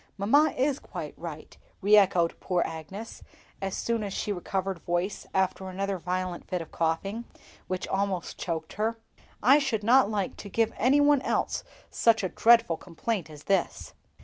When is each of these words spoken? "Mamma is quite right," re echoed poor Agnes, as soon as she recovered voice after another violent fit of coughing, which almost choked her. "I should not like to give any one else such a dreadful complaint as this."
"Mamma 0.17 0.49
is 0.57 0.79
quite 0.79 1.13
right," 1.15 1.55
re 1.79 1.95
echoed 1.95 2.39
poor 2.39 2.63
Agnes, 2.65 3.21
as 3.61 3.75
soon 3.77 4.03
as 4.03 4.11
she 4.11 4.31
recovered 4.31 4.79
voice 4.79 5.27
after 5.31 5.69
another 5.69 5.99
violent 5.99 6.47
fit 6.49 6.59
of 6.59 6.71
coughing, 6.71 7.25
which 7.67 7.87
almost 7.87 8.39
choked 8.39 8.73
her. 8.81 8.97
"I 9.43 9.59
should 9.59 9.83
not 9.83 10.09
like 10.09 10.37
to 10.37 10.49
give 10.49 10.73
any 10.75 10.99
one 10.99 11.21
else 11.21 11.63
such 11.91 12.23
a 12.23 12.29
dreadful 12.29 12.77
complaint 12.77 13.29
as 13.29 13.43
this." 13.43 13.93